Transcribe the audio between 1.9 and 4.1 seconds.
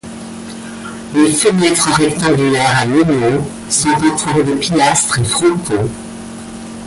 rectangulaires à meneaux sont